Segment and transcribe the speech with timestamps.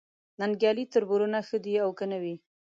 [0.39, 2.35] ننګیالي تربرونه ښه دي او که نه وي